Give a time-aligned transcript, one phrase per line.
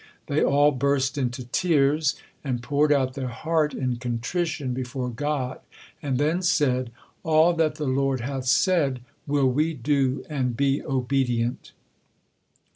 [0.25, 5.59] They all burst into tears and poured out their heart in contrition before God,
[6.01, 6.89] and then said:
[7.21, 11.73] "All that the Lord hath said, will we do, and be obedient."